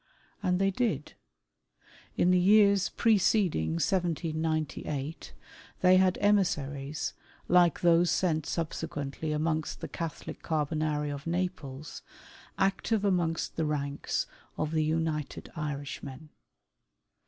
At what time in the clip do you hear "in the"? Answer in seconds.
2.17-2.39